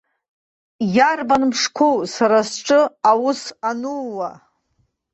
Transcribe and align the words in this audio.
Иарбан 0.95 1.41
мшқәоу 1.49 1.95
сара 2.15 2.39
сҿы 2.51 2.79
аус 3.11 3.41
анууа? 3.69 4.29